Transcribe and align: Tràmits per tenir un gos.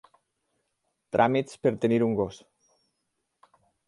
Tràmits 1.15 1.59
per 1.65 1.71
tenir 1.83 1.99
un 2.05 2.15
gos. 2.21 2.39